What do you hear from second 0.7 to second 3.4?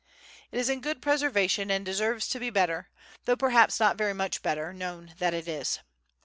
good preservation and deserves to be better, though